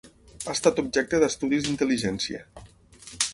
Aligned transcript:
Ha 0.45 0.53
estat 0.53 0.81
objecte 0.83 1.19
d'estudis 1.23 1.67
d'intel·ligència. 1.67 2.41